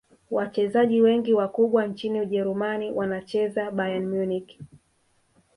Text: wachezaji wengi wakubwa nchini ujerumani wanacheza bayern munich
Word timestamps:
wachezaji 0.31 1.01
wengi 1.01 1.33
wakubwa 1.33 1.87
nchini 1.87 2.21
ujerumani 2.21 2.91
wanacheza 2.91 3.71
bayern 3.71 4.05
munich 4.07 4.59